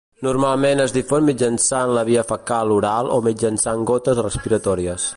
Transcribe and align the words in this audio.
Normalment 0.27 0.79
es 0.85 0.95
difon 0.95 1.27
mitjançant 1.27 1.93
la 1.99 2.05
via 2.09 2.25
fecal-oral 2.31 3.15
o 3.19 3.21
mitjançant 3.31 3.89
gotes 3.93 4.27
respiratòries. 4.29 5.09